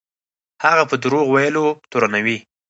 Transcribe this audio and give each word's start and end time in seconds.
هغه 0.63 0.83
په 0.89 0.95
دروغ 1.03 1.25
ویلو 1.31 1.65
تورنوي. 1.91 2.37